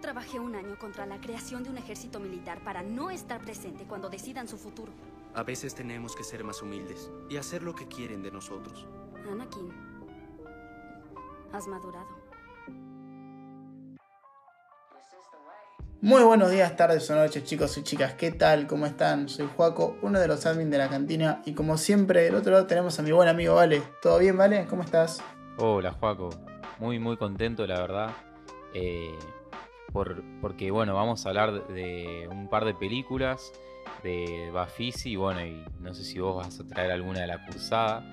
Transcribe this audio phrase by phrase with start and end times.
[0.00, 4.08] Trabajé un año contra la creación de un ejército militar para no estar presente cuando
[4.08, 4.92] decidan su futuro.
[5.34, 8.86] A veces tenemos que ser más humildes y hacer lo que quieren de nosotros.
[9.30, 9.72] Anakin,
[11.52, 12.26] has madurado.
[16.02, 18.14] Muy buenos días, tardes o noches, chicos y chicas.
[18.14, 18.66] ¿Qué tal?
[18.66, 19.28] ¿Cómo están?
[19.28, 21.42] Soy Juaco, uno de los admin de la cantina.
[21.46, 23.82] Y como siempre, del otro lado tenemos a mi buen amigo Vale.
[24.02, 24.66] ¿Todo bien, Vale?
[24.68, 25.22] ¿Cómo estás?
[25.58, 26.30] Hola, Juaco.
[26.78, 28.10] Muy, muy contento, la verdad.
[28.74, 29.18] Eh,
[29.96, 33.50] por, porque, bueno, vamos a hablar de un par de películas
[34.02, 35.12] de Bafisi.
[35.12, 38.04] Y bueno, y no sé si vos vas a traer alguna de la cursada.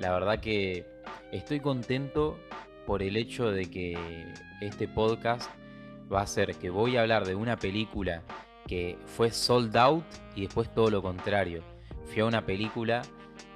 [0.00, 0.84] La verdad que
[1.30, 2.36] estoy contento
[2.86, 3.96] por el hecho de que
[4.60, 5.48] este podcast
[6.12, 8.24] va a ser que voy a hablar de una película
[8.66, 11.62] que fue sold out y después todo lo contrario.
[12.06, 13.02] Fui a una película,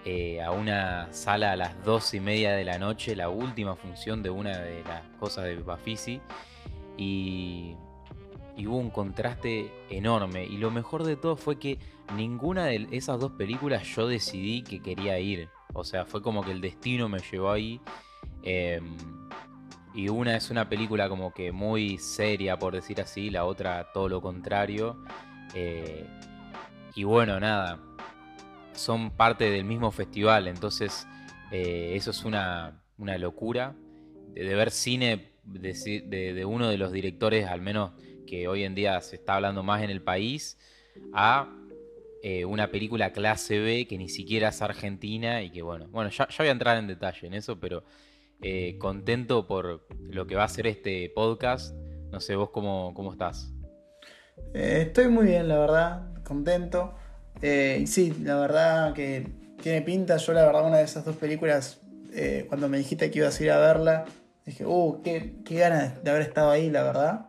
[0.05, 4.23] eh, a una sala a las dos y media de la noche, la última función
[4.23, 6.21] de una de las cosas de Bafisi,
[6.97, 7.77] y,
[8.59, 10.45] hubo un contraste enorme.
[10.45, 11.79] Y lo mejor de todo fue que
[12.17, 15.49] ninguna de esas dos películas yo decidí que quería ir.
[15.75, 17.81] O sea, fue como que el destino me llevó ahí.
[18.43, 18.97] Em,
[19.95, 24.09] y una es una película como que muy seria, por decir así, la otra todo
[24.09, 25.03] lo contrario.
[25.55, 26.07] Eh,
[26.95, 27.81] y bueno, nada,
[28.75, 31.07] son parte del mismo festival, entonces
[31.51, 33.75] eh, eso es una, una locura.
[34.35, 37.93] De, ver cine de, uno de los directores, al menos
[38.27, 40.59] que hoy en día se está hablando más en el país,
[41.13, 41.55] a
[42.23, 46.29] eh, una película clase B que ni siquiera es argentina y que bueno, bueno, ya,
[46.29, 47.85] ya voy a entrar en detalle en eso, pero
[48.41, 51.75] eh, contento por lo que va a ser este podcast.
[52.11, 53.53] No sé, vos cómo, cómo estás.
[54.55, 56.95] Eh, estoy muy bien, la verdad, contento.
[57.41, 59.27] Sí, la verdad que
[59.61, 60.17] tiene pinta.
[60.19, 61.81] Yo la verdad una de esas dos películas,
[62.49, 64.05] cuando me dijiste que ibas a ir a verla,
[64.47, 67.27] dije, uh, qué, qué ganas de haber estado ahí, la verdad.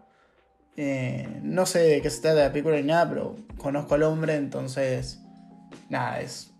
[1.43, 5.19] no sé de qué se trata la película ni nada, pero conozco al hombre, entonces,
[5.89, 6.51] nada, es,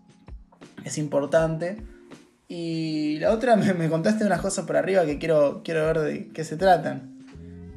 [0.84, 1.78] es importante.
[2.48, 6.44] Y la otra me, contaste unas cosas por arriba que quiero, quiero ver de qué
[6.44, 7.14] se tratan.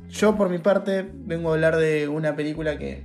[0.09, 3.03] Yo por mi parte vengo a hablar de una película que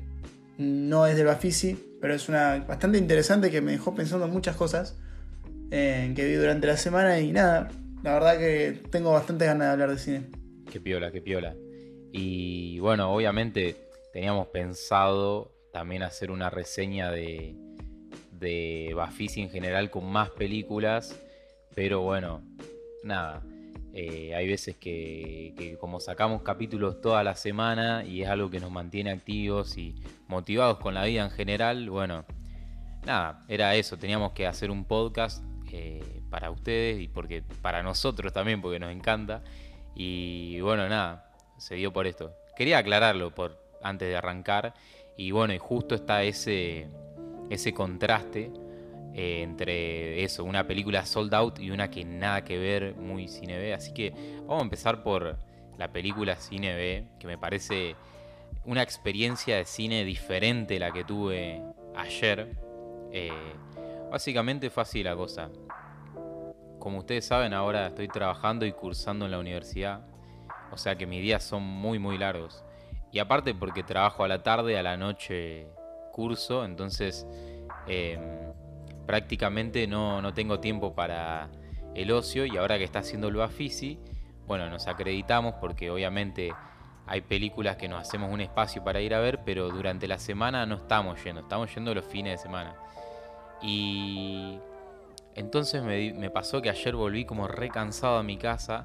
[0.59, 4.97] no es de Bafisi, pero es una bastante interesante que me dejó pensando muchas cosas
[5.71, 7.71] eh, que vi durante la semana y nada,
[8.03, 10.27] la verdad que tengo bastante ganas de hablar de cine.
[10.71, 11.55] Qué piola, qué piola.
[12.13, 13.77] Y bueno, obviamente
[14.13, 17.57] teníamos pensado también hacer una reseña de,
[18.33, 21.19] de Bafisi en general con más películas
[21.75, 22.43] pero bueno,
[23.03, 23.43] nada.
[23.95, 28.71] Eh, hay veces que, como sacamos capítulos toda la semana y es algo que nos
[28.71, 29.95] mantiene activos y
[30.29, 32.25] motivados con la vida en general, bueno,
[33.05, 38.33] nada, era eso, teníamos que hacer un podcast eh, para ustedes y porque para nosotros
[38.33, 39.43] también, porque nos encanta.
[39.95, 42.35] Y bueno, nada, se dio por esto.
[42.57, 44.75] Quería aclararlo por, antes de arrancar.
[45.17, 46.89] Y bueno, y justo está ese,
[47.51, 48.51] ese contraste
[49.15, 53.59] eh, entre eso, una película sold out y una que nada que ver, muy cine
[53.59, 53.75] B.
[53.75, 54.11] Así que
[54.47, 55.39] vamos a empezar por
[55.77, 57.95] la película cine B, que me parece
[58.65, 61.63] una experiencia de cine diferente la que tuve
[61.95, 62.57] ayer.
[63.13, 63.31] Eh,
[64.11, 65.51] básicamente fue así la cosa.
[66.83, 70.01] Como ustedes saben, ahora estoy trabajando y cursando en la universidad.
[70.73, 72.65] O sea que mis días son muy, muy largos.
[73.13, 75.69] Y aparte porque trabajo a la tarde, a la noche
[76.11, 77.25] curso, entonces
[77.87, 78.21] em,
[79.07, 81.51] prácticamente no, tengo tiempo para
[81.95, 84.01] el ocio y ahora que está haciendo el Bafisi,
[84.49, 86.53] bueno, nos acreditamos porque obviamente
[87.07, 90.67] hay películas que nos hacemos un espacio para ir a ver, pero durante la semana
[90.67, 92.75] no estamos yendo, estamos yendo los fines de semana.
[93.63, 94.59] Y
[95.35, 98.85] entonces me, pasó que ayer volví como recansado a mi casa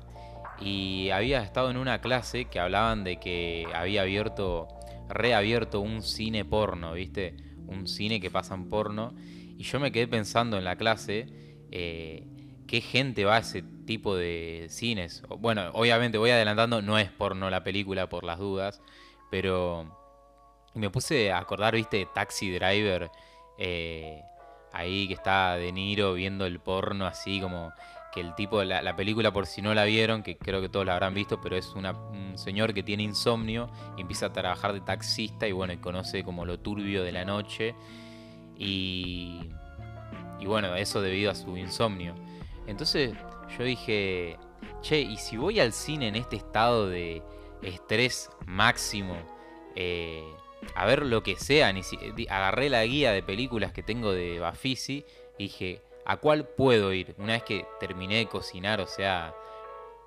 [0.59, 4.67] y había estado en una clase que hablaban de que había abierto,
[5.09, 7.35] reabierto un cine porno, ¿viste?
[7.67, 9.13] Un cine que pasan porno
[9.57, 11.27] y yo me quedé pensando en la clase,
[11.71, 12.27] eh,
[12.67, 15.23] ¿qué gente va a ese tipo de cines?
[15.39, 18.81] Bueno, obviamente voy adelantando, no es porno la película por las dudas,
[19.31, 19.97] pero
[20.75, 23.09] me puse a acordar, viste, Taxi Driver,
[23.57, 24.21] eh,
[24.77, 27.73] ahí que está De Niro viendo el porno así como
[28.13, 30.85] que el tipo, la, la, película por si no la vieron, que creo que todos
[30.85, 34.81] la habrán visto, pero es un señor que tiene insomnio y empieza a trabajar de
[34.81, 37.75] taxista y bueno, y conoce como lo turbio de la noche
[38.57, 39.49] y,
[40.39, 42.15] y bueno, eso debido a su insomnio.
[42.65, 43.13] Entonces
[43.57, 44.37] yo dije,
[44.81, 47.21] che, ¿y si voy al cine en este estado de
[47.61, 49.15] estrés máximo?
[49.75, 50.23] Eh,
[50.75, 51.97] a ver lo que sea, ni si,
[52.29, 55.05] agarré la guía de películas que tengo de Bafisi
[55.37, 57.15] y dije, ¿a cuál puedo ir?
[57.17, 59.33] Una vez que terminé de cocinar, o sea,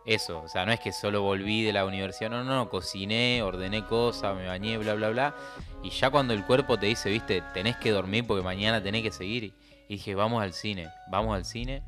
[0.06, 3.84] eso, o sea, no es que solo volví de la universidad, no, no, cociné, ordené
[3.84, 5.34] cosas, me bañé, bla, bla, bla.
[5.82, 9.12] Y ya cuando el cuerpo te dice, viste, tenés que dormir porque mañana tenés que
[9.12, 9.52] seguir.
[9.88, 11.82] Y dije, vamos al cine, vamos al cine,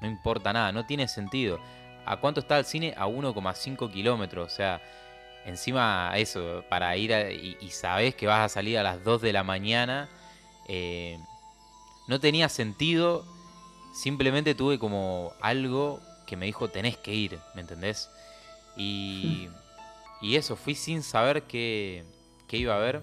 [0.00, 1.58] no importa nada, no tiene sentido.
[2.06, 2.94] ¿A cuánto está el cine?
[2.96, 4.80] A 1,5 kilómetros, o sea,
[5.48, 7.12] encima eso, para ir
[7.60, 10.08] y, sabés que vas a salir a las 2 de la mañana,
[10.68, 11.18] eh,
[12.06, 13.24] no tenía sentido,
[13.94, 18.10] simplemente tuve como algo que me dijo, tenés que ir, ¿me entendés?
[18.76, 19.48] Y,
[20.20, 22.04] y eso, fui sin saber qué,
[22.46, 23.02] qué iba a ver.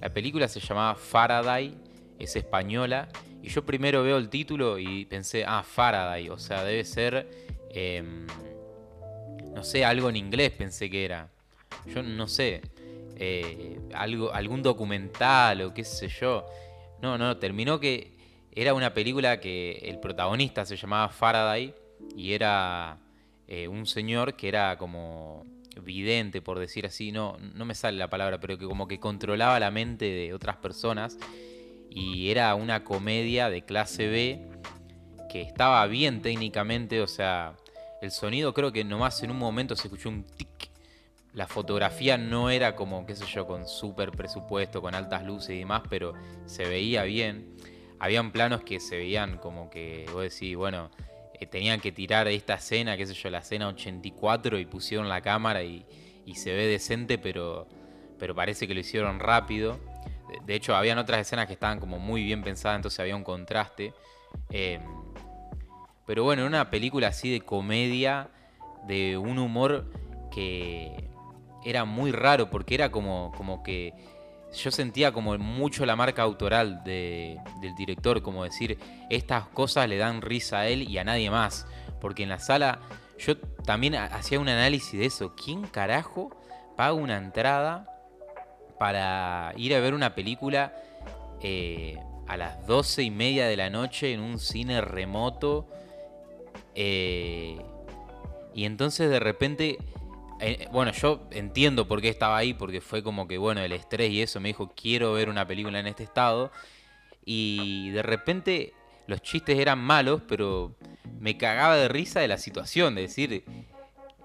[0.00, 1.76] La película se llamaba Faraday,
[2.18, 3.08] es española,
[3.42, 7.28] y yo primero veo el título y pensé, ah, Faraday, o sea, debe ser,
[7.70, 8.26] em,
[9.52, 11.31] no sé, algo en inglés pensé que era.
[11.86, 12.62] Yo no sé,
[13.16, 16.46] eh, algo, algún documental o qué sé yo.
[17.00, 18.12] No, no, terminó que
[18.54, 21.74] era una película que el protagonista se llamaba Faraday
[22.16, 22.98] y era
[23.48, 25.44] eh, un señor que era como
[25.82, 29.58] vidente, por decir así, no, no me sale la palabra, pero que como que controlaba
[29.58, 31.16] la mente de otras personas
[31.88, 34.48] y era una comedia de clase B
[35.30, 37.56] que estaba bien técnicamente, o sea,
[38.02, 40.51] el sonido creo que nomás en un momento se escuchó un tic.
[41.34, 45.60] La fotografía no era como, qué sé yo, con súper presupuesto, con altas luces y
[45.60, 46.12] demás, pero
[46.46, 47.56] se veía bien.
[47.98, 50.90] Habían planos que se veían como que, vos decís, bueno,
[51.46, 55.62] tenían que tirar esta escena, qué sé yo, la escena 84 y pusieron la cámara
[55.62, 55.86] y,
[56.34, 57.66] se ve decente, pero,
[58.18, 59.78] pero parece que lo hicieron rápido.
[60.46, 63.92] De, hecho, habían otras escenas que estaban como muy bien pensadas, entonces había un contraste.
[64.50, 64.80] Em,
[66.06, 68.30] pero bueno, una película así de comedia,
[68.86, 69.90] de un humor
[70.32, 71.10] que
[71.64, 73.94] era muy raro, porque era como, como que
[74.54, 78.78] yo sentía como mucho la marca autoral del director, como decir,
[79.08, 81.66] estas cosas le dan risa a él y a nadie más.
[82.00, 82.80] Porque en la sala
[83.18, 85.34] yo también hacía un análisis de eso.
[85.34, 86.36] ¿Quién carajo
[86.76, 87.88] paga una entrada
[88.78, 90.74] para ir a ver una película
[91.40, 95.66] eh, a las doce y media de la noche en un cine remoto?
[96.74, 97.58] Eh,
[98.54, 99.78] y entonces de repente
[100.42, 104.10] eh, bueno, yo entiendo por qué estaba ahí, porque fue como que, bueno, el estrés
[104.10, 106.50] y eso me dijo, quiero ver una película en este estado.
[107.24, 108.74] Y de repente
[109.06, 110.74] los chistes eran malos, pero
[111.20, 113.44] me cagaba de risa de la situación, de decir,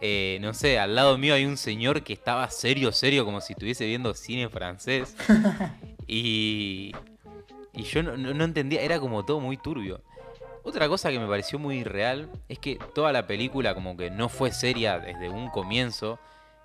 [0.01, 3.53] eh, no sé, al lado mío hay un señor que estaba serio, serio, como si
[3.53, 5.15] estuviese viendo cine francés.
[6.07, 6.93] y,
[7.73, 10.01] y yo no entendía, era como todo muy turbio.
[10.67, 14.27] Otra cosa que me pareció muy real es que toda la película como que no
[14.27, 16.19] fue seria desde un comienzo,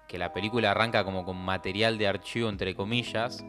[0.08, 3.44] que la película arranca como con material de archivo entre comillas,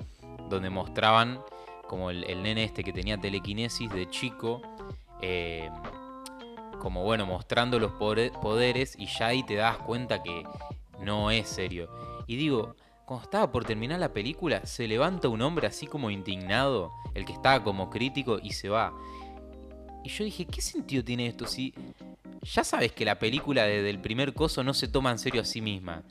[0.49, 1.41] donde mostraban
[1.87, 4.61] como el, nene este que tenía telequinesis de chico,
[5.23, 5.71] eh,
[6.79, 10.43] como bueno, mostrando los poderes y ya ahí te das cuenta que
[10.99, 11.89] no es serio.
[12.27, 12.75] Y digo,
[13.05, 17.33] cuando estaba por terminar la película, se levanta un hombre así como indignado, el que
[17.33, 18.93] estaba como crítico, y se va.
[20.03, 21.73] Y yo dije, ¿qué sentido tiene esto si
[22.41, 25.45] ya sabes que la película desde el primer coso no se toma en serio a
[25.45, 26.03] sí misma?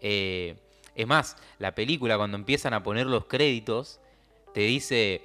[0.00, 0.56] Eh,
[0.94, 4.00] es más, la película cuando empiezan a poner los créditos,
[4.54, 5.22] te dice,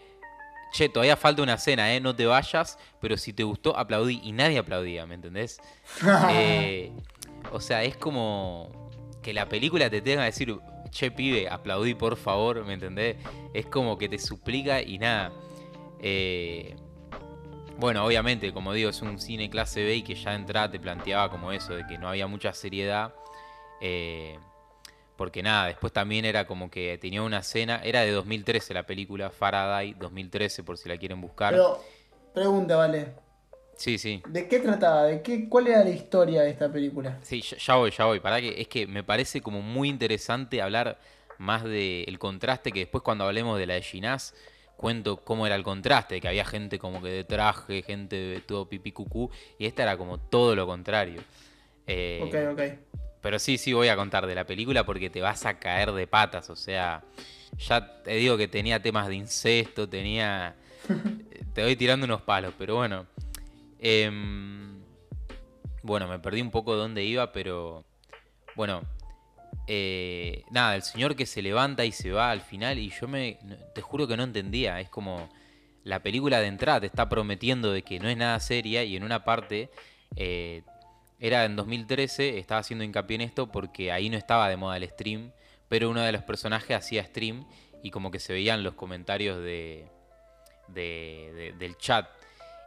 [0.74, 2.00] che, todavía falta una escena, ¿eh?
[2.00, 4.20] no te vayas, pero si te gustó, aplaudí.
[4.24, 5.60] Y nadie aplaudía, ¿me entendés?
[6.32, 6.92] Eh,
[7.52, 8.92] o sea, es como
[9.22, 10.58] que la película te tenga que decir,
[10.90, 13.18] che, pibe, aplaudí por favor, ¿me entendés?
[13.54, 15.32] Es como que te suplica y nada.
[16.02, 16.76] Eh,
[17.82, 20.80] bueno, obviamente, como digo, es un cine clase B y que ya de entrada te
[20.80, 23.14] planteaba como eso, de que no había mucha seriedad.
[23.82, 24.38] Eh,
[25.18, 29.32] porque nada, después también era como que tenía una escena, era de 2013 la película,
[29.32, 31.54] Faraday, 2013 por si la quieren buscar.
[31.54, 31.84] Pero,
[32.34, 33.16] pregunta, vale.
[33.76, 34.22] Sí, sí.
[34.28, 35.06] ¿De qué trataba?
[35.06, 37.18] ¿De qué, ¿Cuál era la historia de esta película?
[37.24, 38.20] Sí, ya, voy, ya voy.
[38.20, 41.00] Para que es que me parece como muy interesante hablar
[41.40, 44.36] más del contraste que después cuando hablemos de la de Ginás
[44.82, 48.68] cuento cómo era el contraste, que había gente como que de traje, gente de todo
[48.68, 51.22] pipí cucú, y esta era como todo lo contrario.
[51.86, 52.62] Eh, ok, ok.
[53.22, 56.08] Pero sí, sí voy a contar de la película porque te vas a caer de
[56.08, 57.04] patas, o sea,
[57.60, 60.56] ya te digo que tenía temas de incesto, tenía...
[61.54, 63.06] te voy tirando unos palos, pero bueno.
[63.80, 64.82] Em,
[65.84, 67.86] bueno, me perdí un poco de dónde iba, pero...
[68.56, 68.82] Bueno,
[69.74, 73.40] eh, nada, el señor que se levanta y se va al final y yo me,
[73.74, 75.30] te juro que no entendía, es como
[75.86, 79.04] la película de entrada te está prometiendo de que no es nada seria y en
[79.04, 79.70] una parte
[80.18, 80.64] eh,
[81.20, 84.90] era en 2013, estaba haciendo hincapié en esto porque ahí no estaba de moda el
[84.90, 85.32] stream,
[85.70, 87.48] pero uno de los personajes hacía stream
[87.82, 89.88] y como que se veían los comentarios de,
[90.68, 92.10] del chat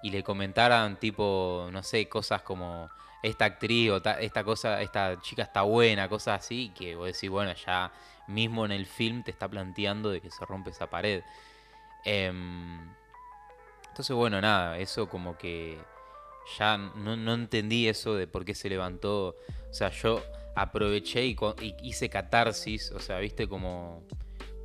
[0.05, 2.91] y le comentaran tipo, no sé, cosas como
[3.23, 7.55] esta actriz o esta cosa, esta chica está buena, cosas así, que vos decís, bueno,
[7.55, 7.91] ya
[8.29, 11.23] mismo en el film te está planteando de que se rompe esa pared.
[12.05, 12.87] Em,
[13.89, 15.79] entonces, bueno, nada, eso como que
[16.59, 19.29] ya no, entendí eso de por qué se levantó.
[19.71, 20.23] O sea, yo
[20.55, 21.37] aproveché y,
[21.83, 24.07] hice catarsis, o sea, viste como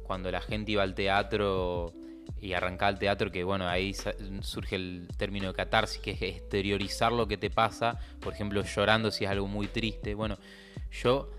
[0.04, 1.94] cuando la gente iba al teatro
[2.40, 3.94] y arrancaba el teatro, que bueno, ahí
[4.42, 9.12] surge el término de catarsis, que es exteriorizar lo que te pasa, por ejemplo, llorando
[9.12, 10.14] si es algo muy triste.
[10.14, 10.38] Bueno,
[10.92, 11.30] yo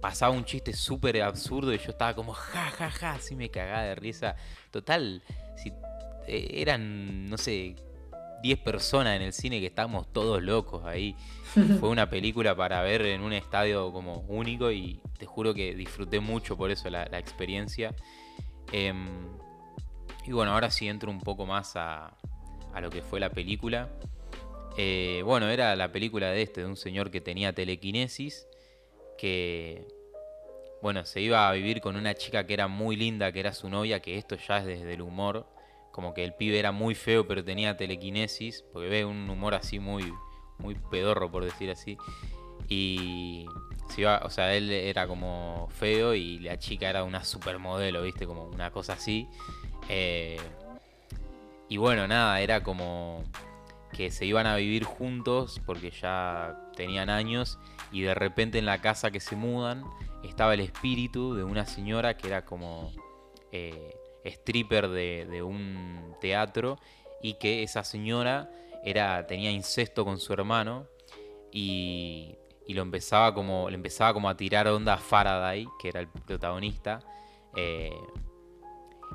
[0.00, 3.82] pasaba un chiste súper absurdo y yo estaba como ja, ja, ja, así me cagaba
[3.82, 4.36] de risa.
[4.70, 5.22] Total,
[5.56, 5.72] si
[6.26, 7.76] eh, eran, no sé,
[8.42, 11.16] 10 personas en el cine que estábamos todos locos ahí.
[11.80, 16.20] Fue una película para ver en un estadio como único y te juro que disfruté
[16.20, 17.94] mucho por eso la, experiencia.
[18.72, 19.36] Em,
[20.26, 22.16] y bueno, ahora sí entro un poco más a,
[22.72, 23.88] a lo que fue la película.
[24.76, 28.46] Eh, bueno, era la película de este, de un señor que tenía telequinesis,
[29.16, 29.86] que,
[30.82, 33.70] bueno, se iba a vivir con una chica que era muy linda, que era su
[33.70, 35.46] novia, que esto ya es desde el humor
[35.96, 39.78] como que el pibe era muy feo pero tenía telequinesis, porque ve un humor así
[39.78, 40.12] muy,
[40.58, 41.96] muy pedorro por decir así.
[42.68, 43.46] Y
[43.88, 48.26] se iba, o sea, él era como feo y la chica era una supermodelo, viste,
[48.26, 49.26] como una cosa así.
[49.88, 50.38] Eh,
[51.68, 53.24] y bueno, nada, era como
[53.92, 57.58] que se iban a vivir juntos porque ya tenían años
[57.90, 59.84] y de repente en la casa que se mudan
[60.22, 62.92] estaba el espíritu de una señora que era como
[63.52, 66.78] eh, stripper de, un teatro
[67.22, 68.50] y que esa señora
[68.84, 70.86] era, tenía incesto con su hermano
[71.52, 72.36] y,
[72.68, 76.98] lo empezaba como, le empezaba como a tirar onda a Faraday, que era el protagonista.
[77.54, 77.96] Eh,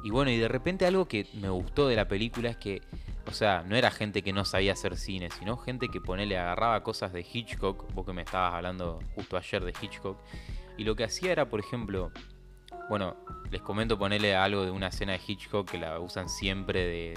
[0.04, 2.82] y bueno, y de repente algo que me gustó de la película es que,
[3.28, 6.84] o sea, no era gente que no sabía hacer cine, sino gente que ponele, agarraba
[6.84, 10.18] cosas de Hitchcock, vos que me estabas hablando justo ayer de Hitchcock,
[10.78, 12.12] y lo que hacía era, por ejemplo,
[12.90, 13.16] bueno,
[13.52, 17.16] les comento ponerle algo de una escena de Hitchcock que la usan siempre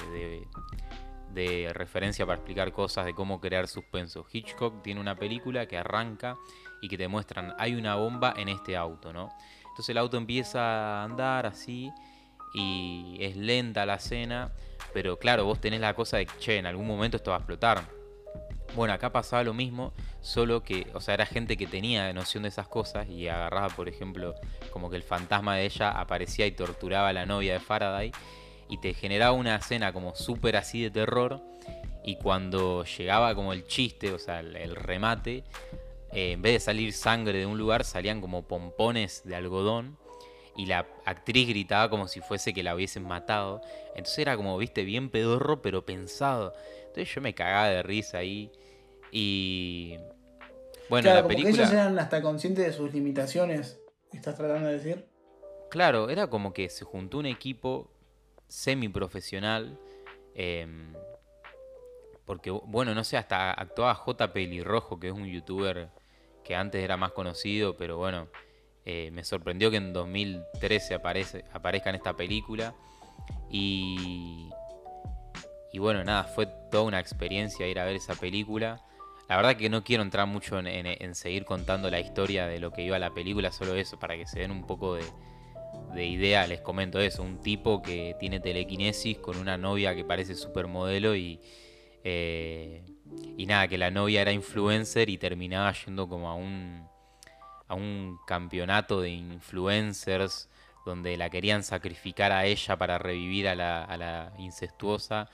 [1.34, 4.24] de, referencia para explicar cosas de cómo crear suspenso.
[4.30, 6.36] Hitchcock tiene una película que arranca
[6.80, 9.30] y que te muestran, hay una bomba en este auto, ¿no?
[9.62, 11.90] Entonces el auto empieza a andar así
[12.54, 14.52] y es lenta la escena,
[14.94, 17.82] pero claro, vos tenés la cosa de, che, en algún momento esto va a explotar.
[18.74, 22.48] Bueno, acá pasaba lo mismo, solo que, o sea, era gente que tenía noción de
[22.48, 24.34] esas cosas y agarraba, por ejemplo,
[24.70, 28.12] como que el fantasma de ella aparecía y torturaba a la novia de Faraday
[28.68, 31.40] y te generaba una escena como súper así de terror
[32.04, 35.44] y cuando llegaba como el chiste, o sea, el, remate,
[36.12, 39.96] eh, en vez de salir sangre de un lugar, salían como pompones de algodón
[40.56, 43.60] y la actriz gritaba como si fuese que la hubiesen matado.
[43.88, 46.54] Entonces era como, viste, bien pedorro, pero pensado.
[46.78, 48.50] Entonces yo me cagaba de risa ahí.
[49.10, 49.98] Y
[50.88, 51.52] bueno, la película.
[51.52, 53.80] Que ellos eran hasta conscientes de sus limitaciones.
[54.12, 55.06] ¿Estás tratando de decir?
[55.70, 57.90] Claro, era como que se juntó un equipo
[58.48, 59.78] semiprofesional.
[60.34, 60.66] Eh,
[62.24, 64.32] porque, bueno, no sé, hasta actuaba J.
[64.32, 65.90] Pelirrojo, que es un youtuber
[66.42, 68.28] que antes era más conocido, pero bueno,
[68.86, 72.74] eh, me sorprendió que en 2013 aparece, aparezca en esta película.
[73.50, 74.50] Y,
[75.72, 78.80] y bueno, nada, fue toda una experiencia ir a ver esa película.
[79.28, 82.82] La verdad que no quiero entrar mucho en, seguir contando la historia de lo que
[82.82, 87.00] iba la película, solo eso, para que se den un poco de, idea, les comento
[87.00, 91.40] eso, un tipo que tiene telequinesis con una novia que parece supermodelo y,
[92.02, 92.84] eh,
[93.38, 96.86] y nada, que la novia era influencer y terminaba yendo como a un,
[97.68, 100.48] a un campeonato de influencers
[100.84, 105.30] donde la querían sacrificar a ella para revivir a la, incestuosa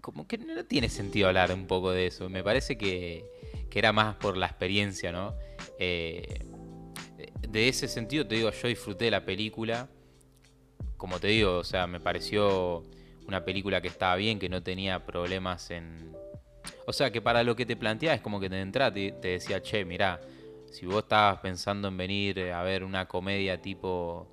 [0.00, 2.28] como que no tiene sentido hablar un poco de eso.
[2.28, 3.24] Me parece que,
[3.72, 5.34] era más por la experiencia, ¿no?
[5.78, 6.44] Eh,
[7.48, 9.88] de ese sentido, te digo, yo disfruté de la película.
[10.96, 12.82] Como te digo, o sea, me pareció
[13.28, 16.12] una película que estaba bien, que no tenía problemas en...
[16.86, 19.28] O sea, que para lo que te planteaba es como que te entraba, te, te
[19.28, 20.20] decía, che, mirá,
[20.72, 24.26] si vos estabas pensando en venir a ver una comedia tipo,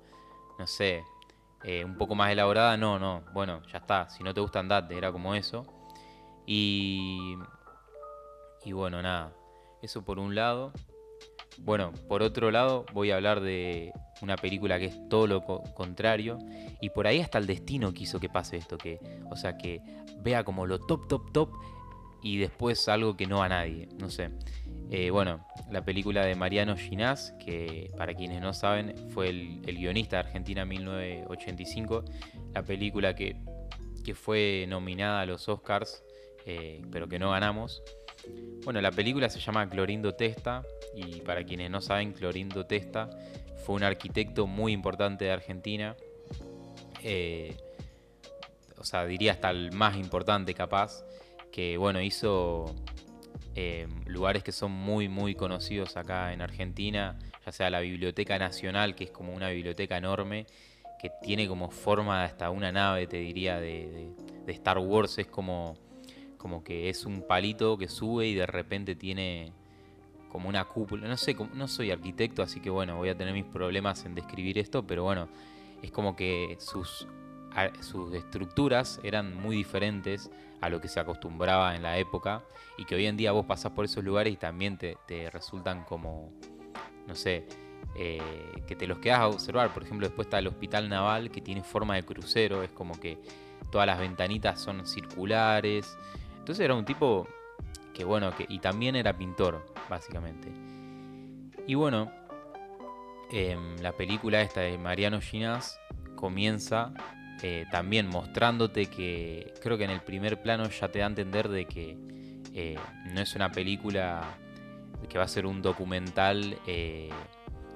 [0.58, 1.04] no sé,
[1.62, 4.96] eh, un poco más elaborada, no, no, bueno, ya está, si no te gusta andate,
[4.96, 5.66] era como eso.
[6.46, 7.36] Y,
[8.64, 9.32] y bueno, nada,
[9.82, 10.72] eso por un lado.
[11.58, 13.92] Bueno, por otro lado voy a hablar de
[14.22, 15.44] una película que es todo lo
[15.74, 16.38] contrario
[16.80, 18.98] y por ahí hasta el destino quiso que pase esto, que,
[19.30, 19.82] o sea, que
[20.22, 21.50] vea como lo top, top, top
[22.22, 24.30] y después algo que no a nadie, no sé.
[24.92, 30.16] Eh, bueno, la película de Mariano Ginás, que para quienes no saben fue el, guionista
[30.16, 32.04] de Argentina 1985,
[32.52, 33.36] la película que,
[34.12, 36.02] fue nominada a los Oscars,
[36.44, 37.80] eh, pero que no ganamos.
[38.64, 40.64] Bueno, la película se llama Clorindo Testa
[40.96, 43.08] y para quienes no saben, Clorindo Testa
[43.64, 45.94] fue un arquitecto muy importante de Argentina.
[47.04, 47.56] Eh,
[48.76, 51.04] o sea, diría hasta el más importante capaz,
[51.52, 52.74] que bueno, hizo
[53.54, 58.94] eh, lugares que son muy, muy conocidos acá en Argentina, ya sea la Biblioteca Nacional,
[58.94, 60.46] que es como una biblioteca enorme,
[61.00, 64.12] que tiene como forma hasta una nave, te diría, de,
[64.44, 65.76] de Star Wars, es como,
[66.36, 69.52] como que es un palito que sube y de repente tiene
[70.30, 73.44] como una cúpula, no sé, no soy arquitecto, así que bueno, voy a tener mis
[73.44, 75.28] problemas en describir esto, pero bueno,
[75.82, 77.06] es como que sus
[77.80, 82.42] sus estructuras eran muy diferentes a lo que se acostumbraba en la época
[82.76, 84.96] y que hoy en día vos pasás por esos lugares y también te,
[85.30, 86.32] resultan como,
[87.06, 87.46] no sé,
[87.96, 88.20] eh,
[88.66, 89.72] que te los quedas a observar.
[89.72, 93.18] Por ejemplo, después está el Hospital Naval que tiene forma de crucero, es como que
[93.70, 95.96] todas las ventanitas son circulares.
[96.38, 97.26] Entonces era un tipo
[97.94, 100.48] que bueno, que, y también era pintor, básicamente.
[101.66, 102.10] Y bueno,
[103.30, 105.78] em, la película esta de Mariano Ginás
[106.16, 106.92] comienza
[107.42, 111.48] eh, también mostrándote que creo que en el primer plano ya te da a entender
[111.48, 111.96] de que
[112.52, 114.36] eh, no es una película
[115.08, 117.08] que va a ser un documental eh,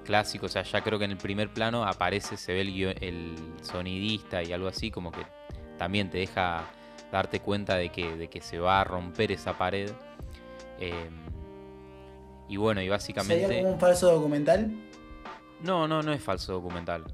[0.04, 4.42] clásico, o sea, ya creo que en el primer plano aparece, se ve el, sonidista
[4.42, 5.26] y algo así, como que
[5.78, 6.64] también te deja
[7.10, 9.90] darte cuenta de que, de que se va a romper esa pared.
[12.48, 13.46] y bueno, y básicamente...
[13.46, 14.70] ¿Sería como un falso documental?
[15.62, 17.04] No, no, no es falso documental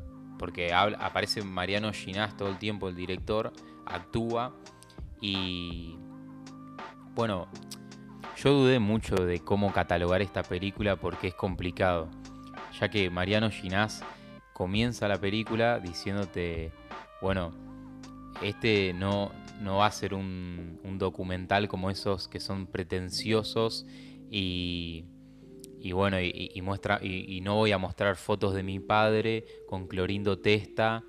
[0.40, 3.52] porque aparece Mariano Ginás todo el tiempo, el director,
[3.84, 4.56] actúa
[5.20, 5.98] y
[7.14, 7.46] bueno,
[8.38, 12.08] yo dudé mucho de cómo catalogar esta película porque es complicado,
[12.80, 14.02] ya que Mariano Ginás
[14.54, 16.72] comienza la película diciéndote,
[17.20, 17.52] bueno,
[18.40, 23.84] este no, no va a ser un, un documental como esos que son pretenciosos
[24.30, 25.04] y
[25.82, 30.38] y bueno, y, muestra, y, no voy a mostrar fotos de mi padre con Clorindo
[30.38, 31.02] Testa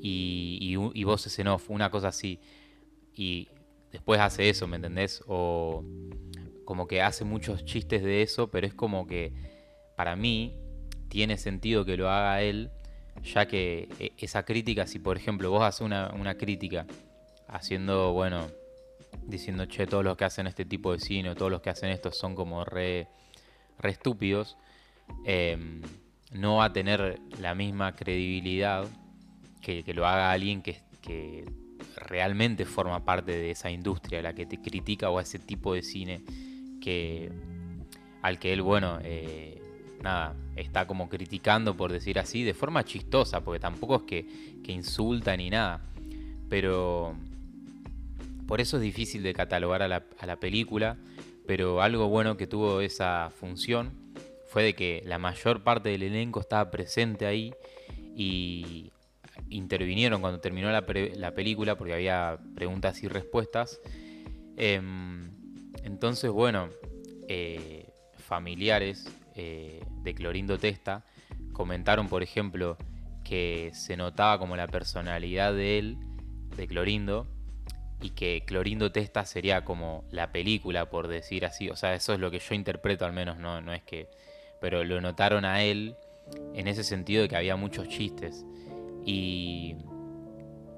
[0.00, 0.58] y,
[0.94, 2.40] y, voces en off, una cosa así.
[3.14, 3.48] Y
[3.92, 5.22] después hace eso, ¿me entendés?
[5.26, 5.84] O
[6.64, 9.34] como que hace muchos chistes de eso, pero es como que
[9.96, 10.56] para mí
[11.08, 12.70] tiene sentido que lo haga él,
[13.22, 16.86] ya que e, esa crítica, si por ejemplo vos haces una, una crítica
[17.48, 18.46] haciendo, bueno,
[19.26, 22.12] diciendo, che, todos los que hacen este tipo de cine, todos los que hacen esto
[22.12, 23.08] son como re
[23.78, 24.56] re estúpidos,
[25.24, 25.82] em,
[26.32, 28.86] no va a tener la misma credibilidad
[29.60, 30.84] que, lo haga alguien que,
[31.96, 35.82] realmente forma parte de esa industria, la que te critica o a ese tipo de
[35.82, 36.20] cine
[36.80, 37.30] que
[38.22, 39.60] al que él, bueno, eh,
[40.02, 44.72] nada, está como criticando, por decir así, de forma chistosa, porque tampoco es que, que
[44.72, 45.80] insulta ni nada.
[46.48, 47.14] Pero
[48.46, 50.96] por eso es difícil de catalogar a la película
[51.46, 53.92] pero algo bueno que tuvo esa función
[54.46, 57.54] fue de que la mayor parte del elenco estaba presente ahí
[58.16, 58.90] y
[59.50, 60.84] intervinieron cuando terminó la,
[61.34, 63.80] película porque había preguntas y respuestas.
[64.56, 65.30] Em,
[65.82, 66.68] entonces, bueno,
[67.28, 71.04] eh, familiares eh, de Clorindo Testa
[71.52, 72.76] comentaron, por ejemplo,
[73.24, 75.98] que se notaba como la personalidad de él,
[76.56, 77.28] de Clorindo,
[78.00, 81.70] y que Clorindo Testa sería como la película, por decir así.
[81.70, 84.08] O sea, eso es lo que yo interpreto al menos, no, no es que...
[84.60, 85.96] Pero lo notaron a él
[86.54, 88.44] en ese sentido de que había muchos chistes.
[89.04, 89.76] Y,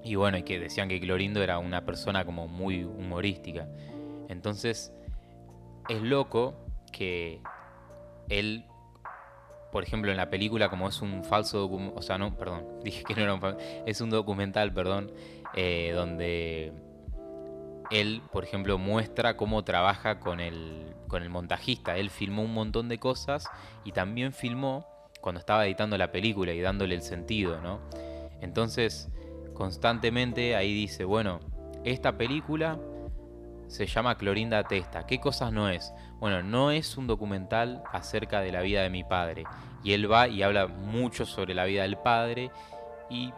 [0.02, 3.68] y bueno, y que decían que Clorindo era una persona como muy humorística.
[4.28, 4.92] Entonces,
[5.88, 6.54] es loco
[6.92, 7.40] que
[8.28, 8.64] él,
[9.72, 13.04] por ejemplo, en la película, como es un falso documental, o sea, no, perdón, dije
[13.04, 15.12] que no era un es un documental, perdón,
[15.54, 16.72] eh, donde
[17.90, 21.96] él, por ejemplo, muestra cómo trabaja con el, con el montajista.
[21.96, 23.48] Él filmó un montón de cosas
[23.85, 24.87] y también filmó
[25.20, 27.81] cuando estaba editando la película y dándole el sentido, ¿no?
[28.40, 29.09] Entonces,
[29.55, 31.40] constantemente ahí dice, bueno,
[31.85, 32.79] esta película
[33.66, 35.07] se llama Clorinda Testa.
[35.07, 35.92] ¿Qué cosas no es?
[36.20, 39.44] Bueno, no es un documental acerca de la vida de mi padre.
[39.85, 42.51] Y él va y habla mucho sobre la vida del padre
[43.11, 43.33] y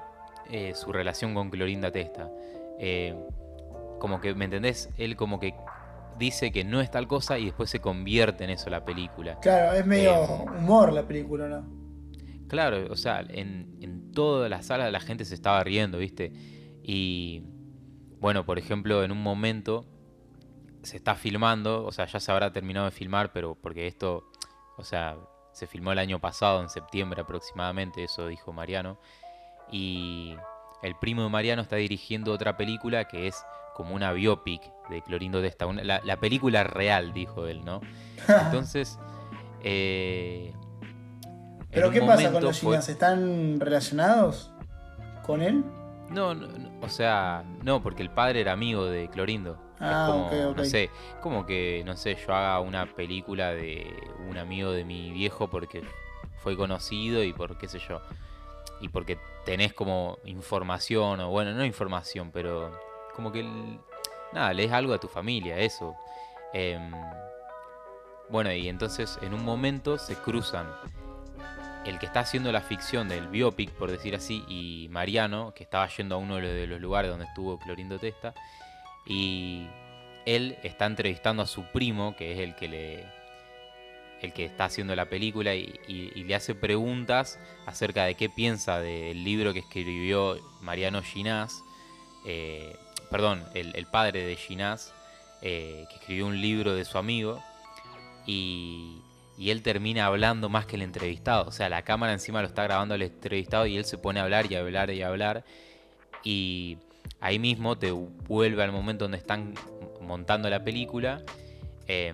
[0.51, 2.31] eh, su relación con Clorinda Testa.
[2.79, 3.15] Eh,
[4.01, 4.91] como que, ¿me entendés?
[4.97, 5.55] Él como que
[6.19, 9.39] dice que no es tal cosa y después se convierte en eso la película.
[9.39, 11.65] Claro, es medio eh, humor la película, ¿no?
[12.49, 16.33] Claro, o sea, en, en toda la sala la gente se estaba riendo, ¿viste?
[16.83, 17.45] Y
[18.19, 19.87] bueno, por ejemplo, en un momento
[20.83, 24.25] se está filmando, o sea, ya se habrá terminado de filmar, pero porque esto,
[24.77, 25.17] o sea,
[25.53, 28.99] se filmó el año pasado, en septiembre aproximadamente, eso dijo Mariano.
[29.71, 30.37] Y
[30.83, 35.40] el primo de Mariano está dirigiendo otra película que es como una biopic de Clorindo
[35.40, 37.80] Testa, una- la, la película real, dijo él, ¿no?
[38.28, 38.98] Entonces,
[39.62, 40.52] eh,
[41.70, 42.88] ¿Pero qué pasa con los Ginas?
[42.88, 44.50] ¿Están relacionados
[45.22, 45.64] con él?
[46.11, 49.52] No, no, no, o sea, no, porque el padre era amigo de Clorindo.
[49.76, 50.56] Es Ah, como, ok, ok.
[50.59, 50.90] No sé,
[51.22, 53.87] como que, no sé, yo haga una película de
[54.28, 55.83] un amigo de mi viejo porque
[56.42, 58.02] fue conocido y por qué sé yo.
[58.80, 62.76] Y porque tenés como información, o bueno, no información, pero
[63.20, 63.42] como que,
[64.33, 65.94] nada, lees algo a tu familia, eso.
[66.54, 66.90] Em,
[68.30, 70.66] bueno, y entonces en un momento se cruzan
[71.85, 75.87] el que está haciendo la ficción del biopic, por decir así, y Mariano, que estaba
[75.88, 78.33] yendo a uno de los- lugares donde estuvo Clorindo Testa,
[79.06, 79.66] y
[80.24, 83.20] él está entrevistando a su primo, que es el que le
[84.22, 89.24] el que está haciendo la película y le hace preguntas acerca de qué piensa del
[89.24, 91.64] libro que escribió Mariano Ginás,
[92.26, 92.76] eh,
[93.11, 94.94] perdón, el, padre de Ginás,
[95.42, 97.42] eh, que escribió un libro de su amigo,
[98.27, 99.03] y,
[99.38, 101.49] él termina hablando más que el entrevistado.
[101.49, 104.25] O sea, la cámara encima lo está grabando el entrevistado y él se pone a
[104.25, 105.44] hablar y a hablar y a hablar.
[106.23, 106.77] Y
[107.20, 109.55] ahí mismo te vuelve al momento donde están
[110.01, 111.23] montando la película.
[111.88, 112.12] eh,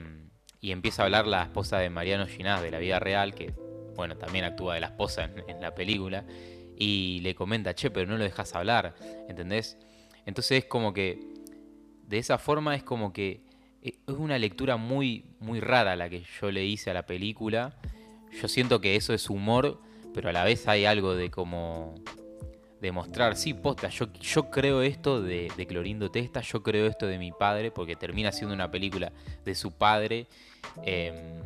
[0.60, 3.52] y empieza a hablar la esposa de Mariano Ginás de la vida real, que
[3.94, 6.24] bueno, también actúa de la esposa en, en la película.
[6.78, 8.94] Y le comenta, che, pero no lo dejas hablar,
[9.28, 9.78] ¿entendés?
[10.26, 11.18] Entonces es como que,
[12.06, 13.40] de esa forma es como que
[13.82, 17.74] eh, es una lectura muy, muy rara la que yo le hice a la película.
[18.40, 19.80] Yo siento que eso es humor,
[20.12, 21.94] pero a la vez hay algo de como
[22.80, 24.10] demostrar, sí, posta, yo,
[24.50, 28.70] creo esto de, Clorindo Testa, yo creo esto de mi padre, porque termina siendo una
[28.70, 29.12] película
[29.44, 30.26] de su padre,
[30.84, 31.40] eh,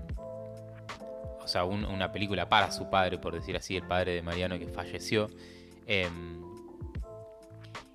[1.40, 4.58] o sea, un- una película para su padre, por decir así, el padre de Mariano
[4.58, 5.30] que falleció.
[5.86, 6.08] eh,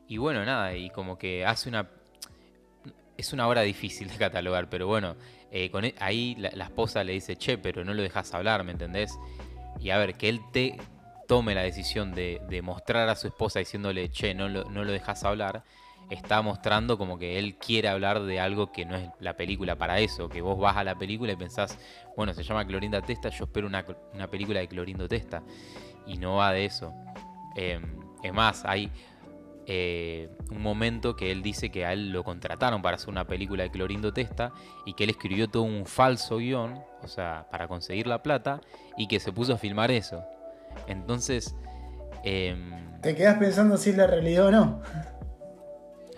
[0.07, 1.89] y bueno, nada, y como que hace una...
[3.17, 5.15] Es una obra difícil de catalogar, pero bueno,
[5.49, 9.17] eh, e- ahí la, esposa le dice, che, pero no lo dejas hablar, ¿me entendés?
[9.79, 10.77] Y a ver, que él te
[11.25, 14.91] tome la decisión de, de mostrar a su esposa diciéndole, che, no lo, no lo
[14.91, 15.63] dejas hablar,
[16.09, 19.99] está mostrando como que él quiere hablar de algo que no es la película para
[19.99, 21.79] eso, que vos vas a la película y pensás,
[22.15, 25.41] bueno, se llama Clorinda Testa, yo espero una, una película de Clorindo Testa,
[26.05, 26.93] y no va de eso.
[27.55, 27.79] Eh,
[28.21, 28.91] es más, hay
[29.67, 33.63] eh, un momento que él dice que a él lo contrataron para hacer una película
[33.63, 34.51] de Clorindo Testa
[34.85, 38.61] y que él escribió todo un falso guion, o sea, para conseguir la plata,
[38.97, 40.23] y que se puso a filmar eso.
[40.87, 41.55] Entonces,
[42.23, 44.81] em, Te quedas pensando si es la realidad o no.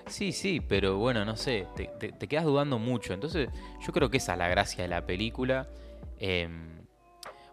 [0.08, 3.14] sí, sí, pero bueno, no sé, te, te- te quedas dudando mucho.
[3.14, 3.50] Entonces,
[3.86, 5.68] yo creo que esa es la gracia de la película.
[6.20, 6.82] Em,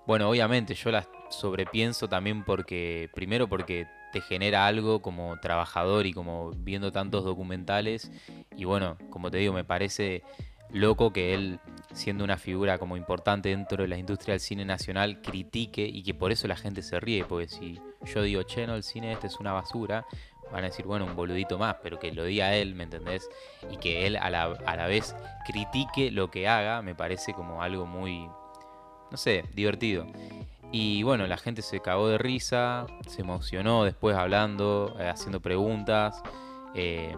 [0.07, 6.13] bueno, obviamente yo la sobrepienso también porque, primero porque te genera algo como trabajador y
[6.13, 8.13] como viendo tantos documentales.
[8.57, 10.23] Y bueno, como te digo, me parece
[10.71, 11.59] loco que él,
[11.93, 16.15] siendo una figura como importante dentro de la industria del cine nacional, critique y que
[16.15, 17.25] por eso la gente se ríe.
[17.25, 20.07] Porque si yo digo, che, no, el cine este es una basura,
[20.53, 23.29] van a decir, bueno, un boludito más, pero que lo diga él, ¿me entendés?
[23.69, 27.63] Y que él a la, a la vez critique lo que haga, me parece como
[27.63, 28.29] algo muy,
[29.11, 30.07] no sé, divertido.
[30.77, 36.21] Y bueno, la gente se cagó de risa, se emocionó después hablando, eh, haciendo preguntas.
[36.75, 37.15] eh,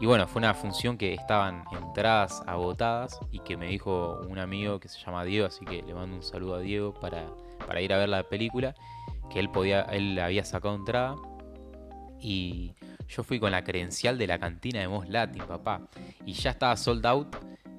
[0.00, 4.78] y bueno, fue una función que estaban entradas agotadas y que me dijo un amigo
[4.78, 7.24] que se llama Diego, así que le mando un saludo a Diego para,
[7.66, 8.74] para ir a ver la película,
[9.30, 11.14] que él podía, él había sacado entrada
[12.20, 12.74] y
[13.08, 15.88] yo fui con la credencial de la cantina de Mos Latin, papá.
[16.26, 17.34] Y ya estaba sold out,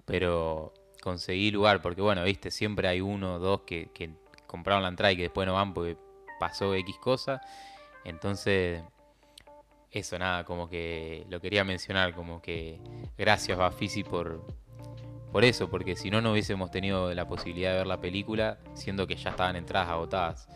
[0.05, 4.09] pero conseguí lugar, porque bueno, viste, siempre hay uno o dos que, que
[4.47, 5.97] compraron la entrada y que después no van porque
[6.39, 7.41] pasó X cosa.
[8.03, 8.81] Entonces,
[9.91, 12.79] eso nada, como que lo quería mencionar, como que
[13.17, 14.45] gracias Bafisi por,
[15.31, 19.07] por eso, porque si no, no hubiésemos tenido la posibilidad de ver la película, siendo
[19.07, 20.47] que ya estaban entradas agotadas.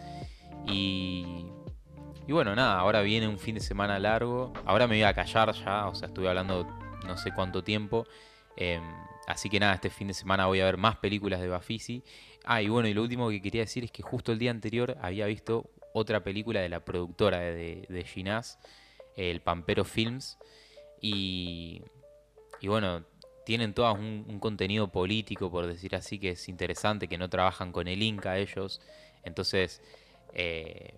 [0.67, 1.45] Y,
[2.27, 4.54] y bueno, nada, ahora viene un fin de semana largo.
[4.65, 6.65] Ahora me voy a callar ya, o sea, estuve hablando
[7.06, 8.06] no sé cuánto tiempo.
[8.56, 8.84] Em,
[9.27, 12.04] así que nada, este fin de semana voy a ver más películas de Bafisi.
[12.43, 14.97] Ah, y bueno, y lo último que quería decir es que justo el día anterior
[15.01, 18.60] había visto otra película de la productora de, de Ginás,
[19.15, 20.38] el Pampero Films.
[21.01, 21.82] Y,
[22.60, 23.04] y bueno,
[23.45, 27.88] tienen todas un, contenido político, por decir así, que es interesante, que no trabajan con
[27.88, 28.82] el Inca ellos.
[29.23, 29.82] Entonces,
[30.34, 30.97] eh,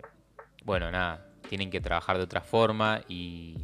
[0.64, 3.56] bueno, nada, tienen que trabajar de otra forma y,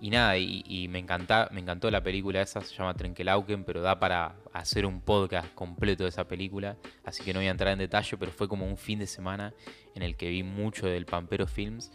[0.00, 3.98] y nada, y, me, encanta, me encantó la película esa, se llama Trenkelauken, pero da
[3.98, 7.78] para hacer un podcast completo de esa película, así que no voy a entrar en
[7.78, 9.54] detalle, pero fue como un fin de semana
[9.94, 11.90] en el que vi mucho del Pampero Films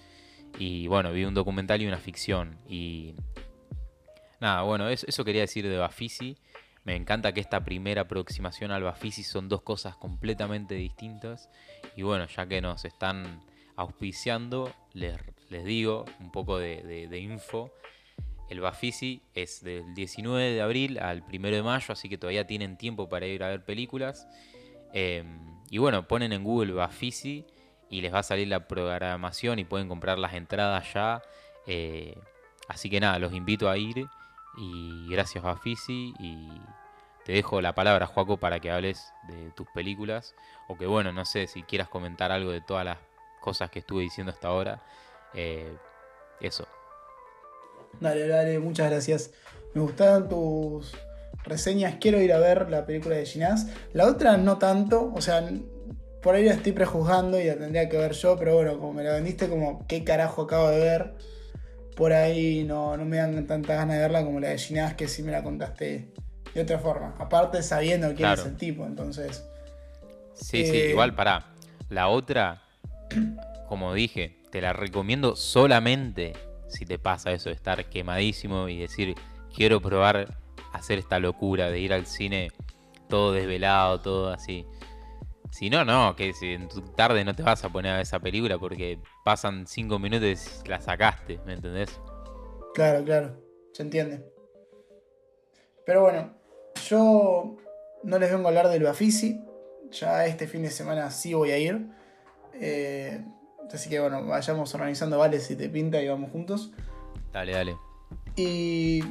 [0.58, 3.14] y bueno, vi un documental y una ficción y
[4.42, 6.36] Nada, bueno, eso, eso quería decir de Bafisi.
[6.84, 11.48] Me encanta que esta primera aproximación al Bafisi son dos cosas completamente distintas.
[11.96, 13.44] Y bueno, ya que nos están
[13.76, 15.16] auspiciando, les,
[15.52, 17.72] les digo un poco de, info.
[18.50, 22.78] El Bafisi es del 19 de abril al 1 de mayo, así que todavía tienen
[22.78, 24.28] tiempo para ir a ver películas.
[24.94, 25.24] Eh,
[25.70, 27.46] y bueno, ponen en Google Bafisi
[27.90, 31.22] y les va a salir la programación y pueden comprar las entradas ya.
[31.68, 32.18] Eh,
[32.70, 34.08] así que nada, los invito a ir.
[34.58, 36.14] Y gracias Bafisi.
[36.20, 36.50] Y
[37.26, 40.34] te dejo la palabra, Joaco, para que hables de tus películas.
[40.68, 42.98] O que bueno, no sé si quieras comentar algo de todas las
[43.42, 44.82] cosas que estuve diciendo hasta ahora.
[45.34, 45.74] Eh,
[46.40, 46.68] eso.
[48.00, 49.32] Dale, dale, muchas gracias.
[49.74, 50.94] Me gustaron tus
[51.44, 51.96] reseñas.
[52.00, 53.68] Quiero ir a ver la película de Ginás.
[53.94, 55.48] La otra no tanto, o sea,
[56.22, 59.04] por ahí la estoy prejuzgando y la tendría que ver yo, pero bueno, como me
[59.04, 61.14] la vendiste, como qué carajo acabo de ver.
[61.96, 65.08] Por ahí no, no me dan tantas ganas de verla como la de Ginás, que
[65.08, 66.14] sí me la contaste
[66.54, 67.16] de otra forma.
[67.20, 68.42] Aparte sabiendo quién Claro.
[68.42, 69.44] es el tipo, entonces.
[70.34, 71.48] Sí, sí, Eh, igual para.
[71.90, 72.62] La otra,
[73.68, 76.34] como dije, te la recomiendo solamente
[76.68, 79.16] si te pasa eso de estar quemadísimo y decir,
[79.54, 80.38] quiero probar
[80.74, 82.52] hacer esta locura de ir al cine
[83.10, 84.66] todo desvelado, todo así.
[85.52, 88.20] Si no, no, que si en tu tarde no te vas a poner a esa
[88.20, 92.00] película porque pasan cinco minutos y la sacaste, ¿me entendés?
[92.74, 93.36] Claro, claro,
[93.74, 94.26] se entiende.
[95.86, 96.34] Pero bueno,
[96.88, 97.58] yo
[98.04, 99.44] no les vengo a hablar del Bafisi.
[99.92, 101.86] Ya este fin de semana sí voy a ir.
[102.54, 103.22] Eh,
[103.74, 106.72] así que bueno, vayamos organizando, vale, si te pinta y vamos juntos.
[107.32, 107.78] Dale, dale.
[108.36, 109.04] Y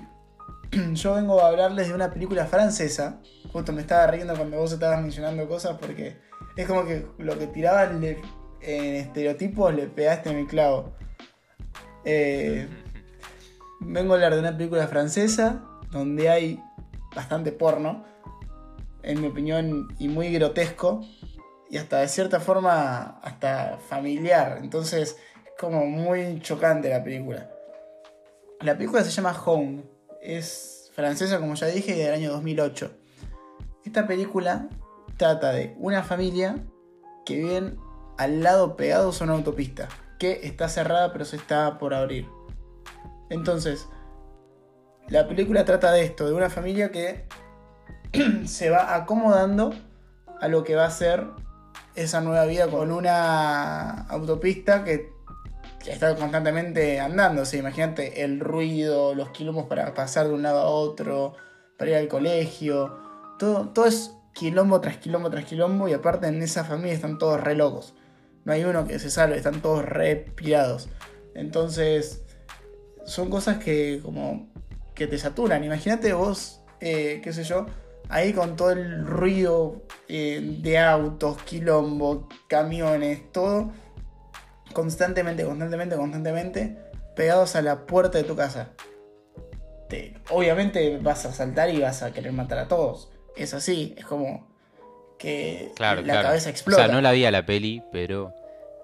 [0.93, 3.21] yo vengo a hablarles de una película francesa.
[3.53, 6.17] Justo me estaba riendo cuando vos estabas mencionando cosas porque
[6.57, 10.93] es como que lo que tiraban en estereotipos le pegaste en el clavo.
[12.05, 12.69] Eh,
[13.81, 16.63] vengo a hablar de una película francesa donde hay
[17.15, 18.05] bastante porno,
[19.03, 21.05] en mi opinión, y muy grotesco,
[21.71, 24.59] y hasta de cierta forma hasta familiar.
[24.61, 25.17] Entonces es
[25.59, 27.49] como muy chocante la película.
[28.61, 29.85] La película se llama Home.
[30.21, 32.91] Es francesa, como ya dije, y del año 2008.
[33.85, 34.69] Esta película
[35.17, 36.57] trata de una familia
[37.25, 37.79] que viven
[38.19, 42.27] al lado pegados a una autopista, que está cerrada pero se está por abrir.
[43.31, 43.89] Entonces,
[45.09, 47.27] la película trata de esto, de una familia que
[48.47, 49.73] se va acomodando
[50.41, 51.27] a lo que va a ser
[51.95, 55.11] esa nueva vida con una autopista que
[55.87, 57.43] está constantemente andando.
[57.43, 61.35] O imagínate el ruido, los quilombos para pasar de un lado a otro,
[61.79, 62.99] para ir al colegio.
[63.39, 65.89] Todo, todo es quilombo tras quilombo tras quilombo.
[65.89, 67.95] Y aparte en esa familia están todos re locos.
[68.45, 70.89] No hay uno que se salve, están todos re pirados.
[71.35, 72.23] Entonces,
[73.05, 74.49] son cosas que como
[74.95, 75.65] que te saturan.
[75.65, 77.67] Imagínate vos, eh, qué sé yo,
[78.11, 83.73] ahí con todo el ruido eh, de autos, quilombo, camiones, todo
[84.73, 86.77] constantemente, constantemente, constantemente
[87.17, 88.71] pegados a la puerta de tu casa.
[89.89, 93.11] Te- obviamente vas a saltar y vas a querer matar a todos.
[93.37, 94.49] Es así, es como
[95.19, 96.29] que Claro, la claro.
[96.29, 96.83] cabeza explota.
[96.83, 98.33] O sea, no la vi a la peli, pero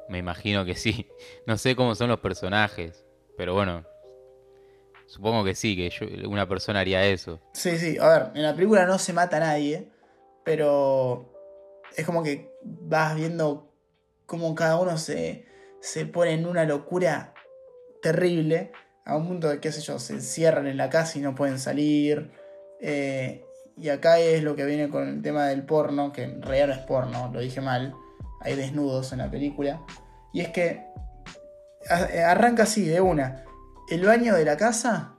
[0.09, 1.09] me imagino que sí.
[1.47, 3.05] No sé cómo son los personajes,
[3.37, 3.85] pero bueno.
[5.07, 7.40] Supongo que sí, que yo- una persona haría eso.
[7.53, 9.88] Sí, sí, a ver, en la película no se mata a nadie,
[10.45, 11.33] pero
[11.97, 13.73] es como que vas viendo
[14.27, 15.47] cómo cada uno se,
[15.81, 17.33] se pone en una locura
[18.03, 18.73] terrible,
[19.05, 21.59] a un punto de, qué sé yo, se encierran en la casa y no pueden
[21.59, 22.31] salir.
[22.81, 23.42] eh,
[23.79, 26.73] y acá es lo que viene con el tema del porno, que en realidad no
[26.73, 27.95] es porno, lo dije mal,
[28.40, 29.83] hay desnudos en la película.
[30.33, 30.83] Y es que
[32.25, 33.45] arranca así, de una.
[33.88, 35.16] El baño de la casa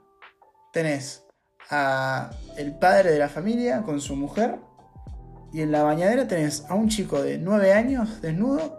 [0.74, 1.24] tenés
[1.70, 4.58] a el padre de la familia con su mujer
[5.52, 8.78] y en la bañadera tenés a un chico de 9 años desnudo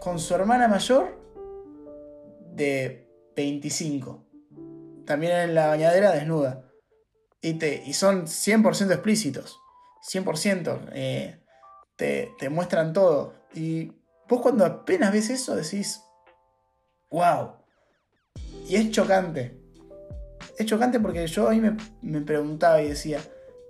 [0.00, 1.18] con su hermana mayor
[2.52, 4.26] de 25.
[5.06, 6.66] También en la bañadera desnuda.
[7.40, 9.58] Y, te, y son 100% explícitos.
[10.12, 10.90] 100%.
[10.92, 11.40] eh,
[11.96, 13.32] te, te muestran todo.
[13.54, 13.92] Y
[14.28, 16.02] vos cuando apenas ves eso decís,
[17.10, 17.59] wow.
[18.68, 19.56] Y es chocante.
[20.58, 23.20] Es chocante porque yo ahí me, me preguntaba y decía,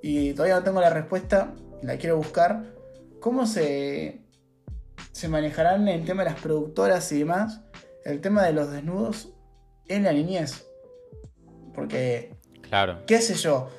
[0.02, 2.64] y todavía no tengo la respuesta, la quiero buscar,
[3.20, 4.20] ¿cómo se,
[5.12, 7.62] se manejarán el tema de las productoras y demás,
[8.04, 9.32] el tema de los desnudos
[9.88, 10.66] en la niñez?
[11.74, 12.98] Porque, Claro.
[13.06, 13.70] qué sé yo,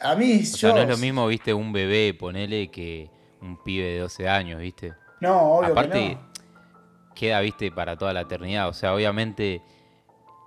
[0.00, 0.76] a mí O sea, yo...
[0.76, 3.08] no es lo mismo, viste, un bebé, ponele, que
[3.40, 4.92] un pibe de 12 años, viste.
[5.20, 6.31] No, obvio Aparte, que no.
[7.14, 8.68] Queda, viste, para toda la eternidad.
[8.68, 9.62] O sea, obviamente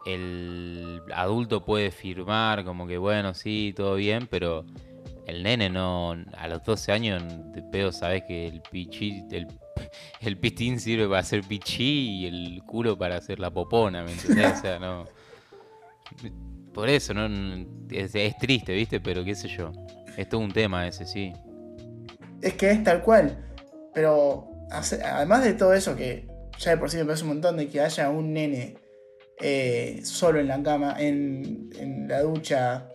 [0.06, 4.65] el adulto puede firmar como que bueno, sí, todo bien, pero
[5.25, 7.23] el nene no, a los 12 años
[7.54, 9.47] de pedo sabes que el pichi, el,
[10.21, 14.60] el pistín sirve para hacer pichí y el culo para hacer la popona, ¿me entendés?
[14.60, 15.06] O sea, no.
[16.73, 17.25] Por eso, ¿no?
[17.89, 18.99] Es, es triste, ¿viste?
[18.99, 19.71] Pero qué sé yo.
[20.17, 21.34] Es todo un tema ese, sí.
[22.41, 23.43] Es que es tal cual.
[23.93, 26.28] Pero además de todo eso, que
[26.59, 28.77] ya de por sí me parece un montón de que haya un nene
[29.41, 32.87] eh, solo en la cama, en, la ducha,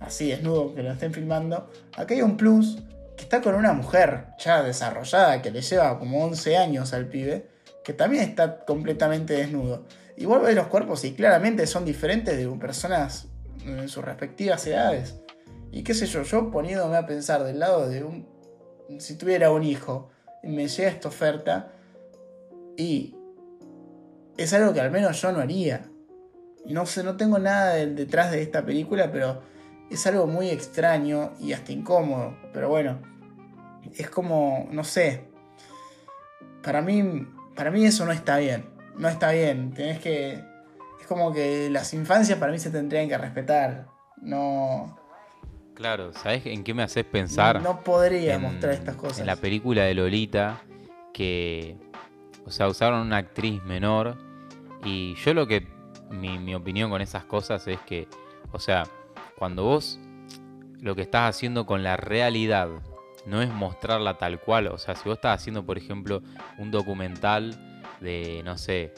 [0.00, 1.70] así desnudo, que lo estén filmando.
[1.96, 2.78] Acá hay un plus
[3.16, 7.46] que está con una mujer ya desarrollada, que le lleva como 11 años al pibe,
[7.82, 9.86] que también está completamente desnudo.
[10.24, 13.28] Vos ves los cuerpos y claramente son diferentes de personas
[13.64, 15.16] en sus respectivas edades.
[15.72, 18.26] Y qué sé yo, yo poniéndome a pensar del lado de un...
[18.98, 20.10] Si tuviera un hijo
[20.42, 21.72] y me llega esta oferta
[22.76, 23.14] y
[24.36, 25.88] es algo que al menos yo no haría.
[26.66, 29.40] No sé, no tengo nada de- detrás de esta película, pero
[29.90, 32.36] es algo muy extraño y hasta incómodo.
[32.52, 33.00] Pero bueno,
[33.94, 35.28] es como, no sé.
[36.62, 38.66] Para mí, para mí eso no está bien.
[38.98, 39.72] No está bien.
[39.72, 40.42] Tenés que.
[41.00, 43.86] Es como que las infancias para mí se tendrían que respetar.
[44.20, 44.98] No.
[45.74, 47.62] Claro, ¿sabes en qué me haces pensar?
[47.62, 49.20] No podría en, mostrar estas cosas.
[49.20, 50.62] En la película de Lolita,
[51.12, 51.76] que,
[52.46, 54.16] o sea, usaron una actriz menor.
[54.84, 55.66] Y yo lo que,
[56.10, 58.08] mi, opinión con esas cosas es que,
[58.52, 58.84] o sea,
[59.36, 59.98] cuando vos
[60.80, 62.68] lo que estás haciendo con la realidad
[63.26, 66.22] no es mostrarla tal cual, o sea, si vos estás haciendo, por ejemplo,
[66.58, 68.94] un documental de, no sé,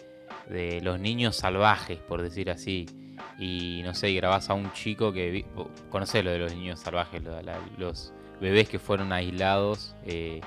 [0.50, 2.84] de los niños salvajes, por decir así,
[3.38, 5.46] y no sé, y grabás a un chico que,
[5.88, 7.22] conocés lo de los niños salvajes,
[7.78, 10.42] los bebés que fueron aislados eh,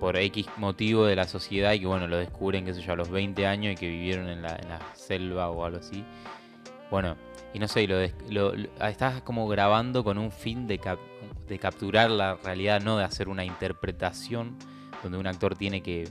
[0.00, 2.96] por X motivo de la sociedad y que, bueno, lo descubren, qué sé yo, a
[2.96, 4.58] los 20 años y que vivieron en la,
[4.94, 6.04] selva o algo así.
[6.90, 7.16] Bueno,
[7.52, 7.98] y no sé, lo,
[8.30, 10.80] lo- lo- estás como grabando con un fin de,
[11.48, 14.56] de capturar la realidad, no de hacer una interpretación
[15.02, 16.08] donde un actor tiene que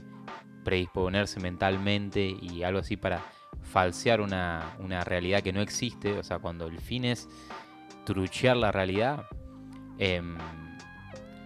[0.64, 3.20] predisponerse mentalmente y algo así para
[3.62, 6.18] falsear una, una realidad que no existe.
[6.18, 7.28] O sea, cuando el fin es
[8.04, 9.26] truchear la realidad,
[9.98, 10.36] em,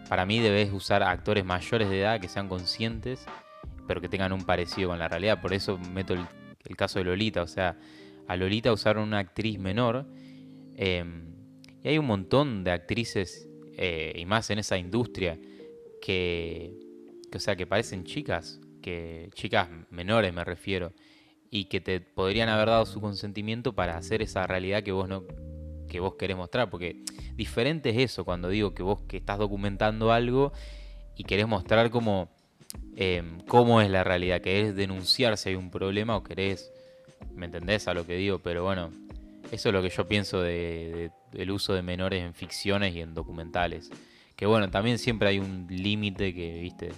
[0.09, 3.25] para mí debes usar actores mayores de edad que sean conscientes,
[3.87, 5.41] pero que tengan un parecido con la realidad.
[5.41, 6.27] Por eso meto el,
[6.65, 7.43] el caso de Lolita.
[7.43, 7.79] O sea,
[8.29, 10.07] a Lolita usaron una actriz menor.
[10.77, 11.33] em,
[11.85, 15.39] y hay un montón de actrices, eh, y más en esa industria,
[16.01, 16.79] que,
[17.31, 20.93] que, o sea, que parecen chicas, que chicas menores me refiero,
[21.51, 25.25] y que te podrían haber dado su consentimiento para hacer esa realidad que vos no
[25.93, 26.97] que vos querés mostrar, porque
[27.37, 30.53] diferente es eso cuando digo que vos que estás documentando algo
[31.17, 32.29] y querés mostrar cómo,
[32.97, 36.73] em, cómo es la realidad, querés denunciar si hay un problema o querés,
[37.37, 38.39] ¿me entendés a lo que digo?
[38.41, 38.91] Pero bueno,
[39.53, 43.01] eso es lo que yo pienso de, de- del uso de menores en ficciones y
[43.01, 43.91] en documentales.
[44.37, 46.89] Que bueno, también siempre hay un límite que, viste,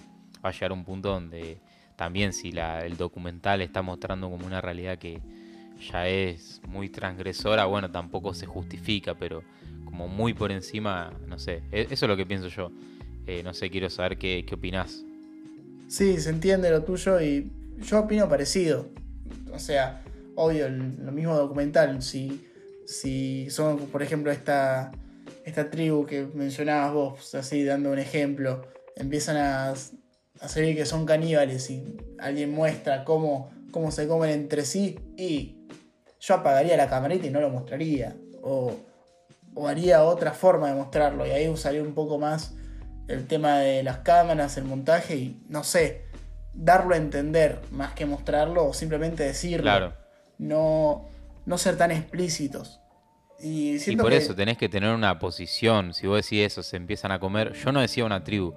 [0.43, 1.57] va a llegar a un punto donde
[1.97, 5.19] también si la- el documental está mostrando como una realidad que
[5.91, 9.43] ya es muy transgresora, bueno, tampoco se justifica, pero
[9.85, 12.71] como muy por encima, no sé, e- eso es lo que pienso yo.
[13.27, 15.03] Eh, no sé, quiero saber qué, qué opinás.
[15.87, 18.87] Sí, se entiende lo tuyo y yo opino parecido.
[19.53, 20.03] O sea,
[20.35, 22.01] obvio, lo mismo documental.
[22.03, 22.45] Si,
[22.85, 24.91] si son, por ejemplo, esta,
[25.43, 31.05] esta tribu que mencionabas vos, así dando un ejemplo, empiezan a, a salir que son
[31.05, 35.55] caníbales y alguien muestra cómo, cómo se comen entre sí y
[36.19, 38.15] yo apagaría la camarita y no lo mostraría.
[38.41, 38.73] O,
[39.53, 42.53] o haría otra forma de mostrarlo y ahí usaría un poco más
[43.07, 46.03] el tema de las cámaras, el montaje y no sé,
[46.53, 49.63] darlo a entender más que mostrarlo o simplemente decirlo.
[49.63, 49.93] Claro.
[50.37, 51.05] No,
[51.45, 52.79] no ser tan explícitos.
[53.39, 55.93] Y, por que- eso tenés que tener una posición.
[55.93, 57.53] Si vos decís eso, se empiezan a comer.
[57.53, 58.53] Yo no decía una tribu.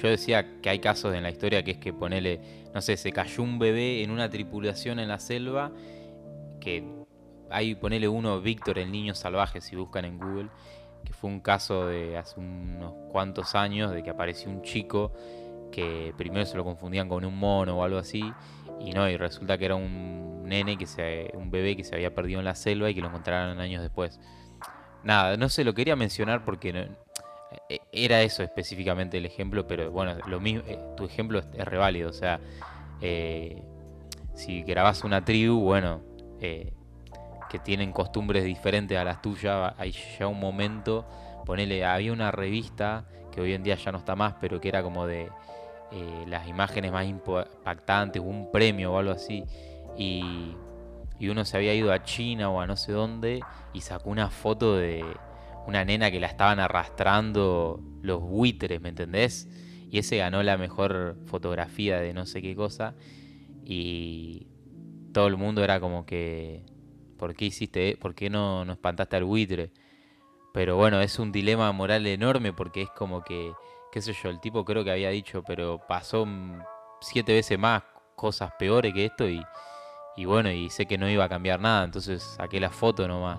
[0.00, 2.40] Yo decía que hay casos en la historia que es que ponele,
[2.72, 5.72] no sé, se cayó un bebé en una tripulación en la selva.
[6.60, 6.84] Que
[7.50, 10.48] ahí ponele uno, Víctor, el niño salvaje, si buscan en Google.
[11.04, 15.12] Que fue un caso de hace unos cuantos años de que apareció un chico
[15.72, 18.32] que primero se lo confundían con un mono o algo así.
[18.80, 22.14] Y no, y resulta que era un nene, que se, un bebé que se había
[22.14, 24.20] perdido en la selva y que lo encontraron años después.
[25.02, 26.88] Nada, no sé, lo quería mencionar porque
[27.68, 31.64] eh, era eso específicamente el ejemplo, pero bueno, lo mismo, eh, tu ejemplo es, es
[31.64, 32.10] reválido.
[32.10, 32.40] O sea,
[33.00, 33.62] eh,
[34.34, 36.02] si grabás una tribu, bueno,
[36.40, 36.72] eh,
[37.50, 41.04] que tienen costumbres diferentes a las tuyas, hay ya un momento,
[41.44, 44.82] ponele, había una revista que hoy en día ya no está más, pero que era
[44.82, 45.28] como de
[45.90, 49.44] eh, las imágenes más impactantes, un premio o algo así,
[49.98, 50.54] y,
[51.18, 53.40] y uno se había ido a China o a no sé dónde
[53.72, 55.04] y sacó una foto de
[55.66, 59.48] una nena que la estaban arrastrando los buitres, ¿me entendés?
[59.90, 62.94] Y ese ganó la mejor fotografía de no sé qué cosa
[63.64, 64.46] y
[65.12, 66.62] todo el mundo era como que,
[67.20, 69.70] ¿por qué hiciste, por qué no, no espantaste al buitre?
[70.54, 73.52] Pero bueno, es un dilema moral enorme porque es como que,
[73.92, 76.26] qué sé yo, el tipo creo que había dicho, pero pasó
[77.02, 77.82] siete veces más
[78.16, 79.44] cosas peores que esto y,
[80.16, 83.38] y bueno, y sé que no iba a cambiar nada, entonces saqué la foto nomás.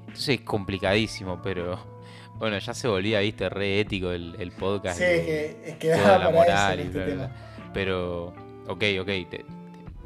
[0.00, 1.78] Entonces es complicadísimo, pero
[2.34, 4.98] bueno, ya se volvía, viste, re ético el, podcast.
[4.98, 7.28] Sí, es que, es que la moral y este
[7.72, 8.34] Pero,
[8.68, 9.10] ok, ok,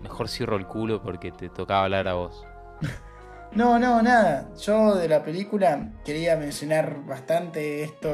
[0.03, 2.47] mejor cierro el culo porque te tocaba hablar a vos.
[3.53, 4.49] no, no, nada.
[4.57, 8.11] Yo de la película quería mencionar bastante esto,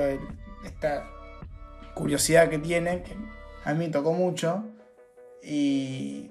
[0.65, 1.09] esta
[1.95, 3.17] curiosidad que tiene, que
[3.65, 4.65] a mí me tocó mucho.
[5.43, 6.31] Y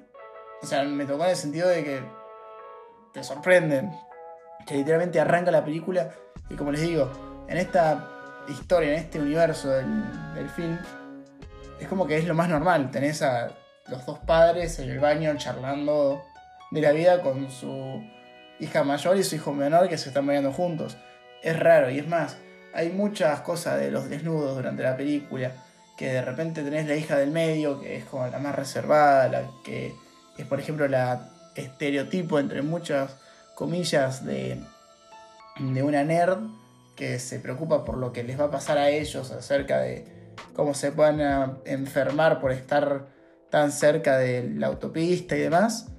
[0.61, 2.03] o sea, me tocó en el sentido de que
[3.13, 3.91] te sorprenden.
[4.65, 6.13] Que literalmente arranca la película
[6.49, 7.09] y como les digo,
[7.47, 8.09] en esta
[8.47, 10.77] historia, en este universo del, film,
[11.79, 12.91] es como que es lo más normal.
[12.91, 13.51] Tenés a
[13.87, 16.23] los dos padres en el baño charlando
[16.71, 18.03] de la vida con su
[18.59, 20.97] hija mayor y su hijo menor que se están bañando juntos.
[21.41, 22.37] Es raro y es más,
[22.73, 25.51] hay muchas cosas de los desnudos durante la película.
[25.97, 29.43] Que de repente tenés la hija del medio, que es como la más reservada, la
[29.63, 29.93] que
[30.37, 33.15] es por ejemplo la estereotipo entre muchas
[33.53, 34.59] comillas de,
[35.59, 36.39] de una nerd
[36.95, 40.73] que se preocupa por lo que les va a pasar a ellos acerca de cómo
[40.73, 41.21] se pueden
[41.65, 43.07] enfermar por estar
[43.51, 45.89] tan cerca de la autopista y demás.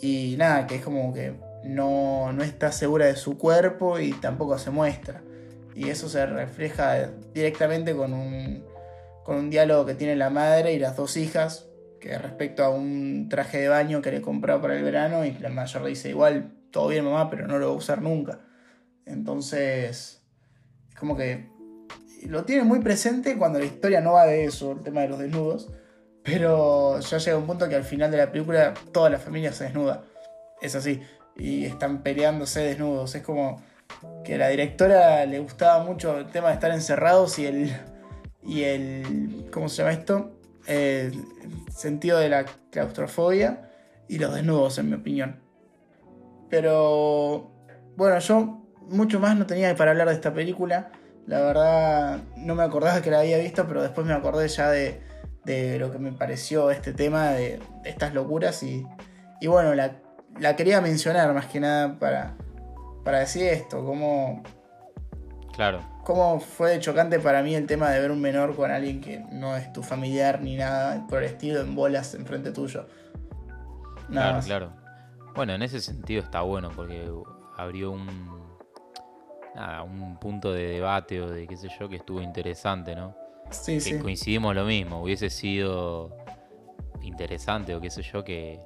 [0.00, 1.34] Y nada, que es como que
[1.64, 5.22] no, no está segura de su cuerpo y tampoco se muestra.
[5.74, 8.64] Y eso se refleja directamente con un,
[9.24, 11.66] con un diálogo que tiene la madre y las dos hijas,
[12.00, 15.48] que respecto a un traje de baño que le comprado para el verano y la
[15.48, 18.40] mayor le dice igual, todo bien mamá, pero no lo voy a usar nunca.
[19.06, 20.22] Entonces,
[20.88, 21.48] es como que
[22.26, 25.18] lo tiene muy presente cuando la historia no va de eso, el tema de los
[25.18, 25.70] desnudos,
[26.22, 29.64] pero ya llega un punto que al final de la película toda la familia se
[29.64, 30.04] desnuda.
[30.60, 31.00] Es así,
[31.38, 33.14] y están peleándose desnudos.
[33.14, 33.62] Es como
[34.24, 37.76] que a la directora le gustaba mucho el tema de estar encerrados y el...
[38.42, 40.38] Y el ¿Cómo se llama esto?
[40.68, 41.24] el
[41.74, 43.70] sentido de la claustrofobia
[44.06, 45.40] y los desnudos, en mi opinión.
[46.50, 47.50] Pero
[47.96, 50.92] bueno, yo mucho más no tenía para hablar de esta película.
[51.26, 55.00] La verdad no me acordaba que la había visto, pero después me acordé ya de,
[55.78, 58.62] lo que me pareció este tema, de, estas locuras.
[58.62, 58.86] Y,
[59.40, 59.96] y bueno, la,
[60.40, 62.34] la, quería mencionar más que nada para,
[63.04, 64.42] para decir esto, como...
[65.54, 69.18] Claro cómo fue chocante para mí el tema de ver un menor con alguien que
[69.30, 72.86] no es tu familiar ni nada por el estilo en bolas enfrente tuyo.
[74.10, 74.72] claro, claro.
[75.34, 77.06] Bueno, en ese sentido está bueno porque
[77.58, 78.06] abrió un
[79.54, 83.14] nada, un punto de debate o de qué sé yo que estuvo interesante, ¿no?
[83.50, 83.98] Sí, que sí.
[83.98, 86.16] coincidimos lo mismo, hubiese sido
[87.02, 88.58] interesante o qué sé yo que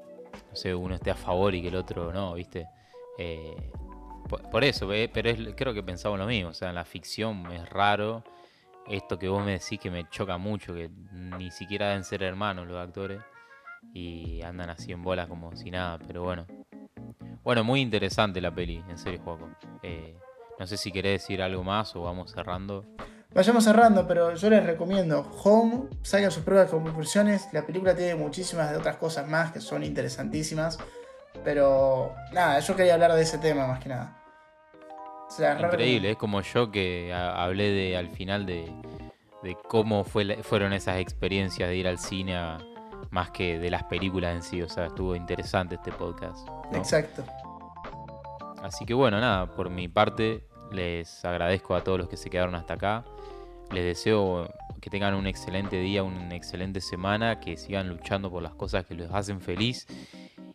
[0.52, 2.68] no sé, uno esté a favor y que el otro no, ¿viste?
[3.16, 3.56] Eh,
[4.50, 6.50] por, eso, pero creo que pensamos lo mismo.
[6.50, 8.22] O sea, la ficción es raro
[8.86, 10.90] esto que vos me decís que me choca mucho, que
[11.38, 13.22] ni siquiera deben ser hermanos los actores
[13.94, 16.46] y andan así en bolas como si nada, pero bueno.
[17.42, 19.48] Bueno, muy interesante la peli, en serio, Juaco.
[19.82, 20.14] Eh,
[20.58, 22.84] no sé si querés decir algo más o vamos cerrando.
[23.34, 27.48] Vayamos cerrando, pero yo les recomiendo Home, salgan sus pruebas con conclusiones.
[27.52, 30.78] La película tiene muchísimas de otras cosas más que son interesantísimas.
[31.42, 34.18] Pero nada, yo quería hablar de ese tema más que nada.
[35.58, 38.70] Increíble, es como yo que hablé de al final de,
[39.66, 42.38] cómo fue fueron esas experiencias de ir al cine
[43.10, 44.60] más que de las películas en sí.
[44.60, 46.46] O sea, estuvo interesante este podcast.
[46.74, 47.24] Exacto.
[48.62, 52.54] Así que bueno, nada, por mi parte les agradezco a todos los que se quedaron
[52.54, 53.04] hasta acá.
[53.70, 58.54] Les deseo que tengan un excelente día, una excelente semana, que sigan luchando por las
[58.54, 59.86] cosas que les hacen feliz.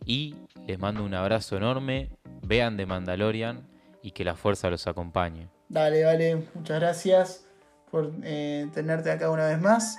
[0.04, 2.10] Y les mando un abrazo enorme.
[2.42, 3.66] Vean de Mandalorian
[4.02, 5.48] y que la fuerza los acompañe.
[5.68, 7.46] Dale, vale, muchas gracias
[7.90, 9.98] por eh, tenerte acá una vez más.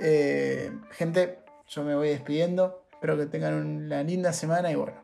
[0.00, 1.38] Eh, gente,
[1.68, 2.82] yo me voy despidiendo.
[2.92, 4.94] Espero que tengan una linda semana y bueno,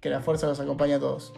[0.00, 1.32] que la fuerza los acompañe a todos.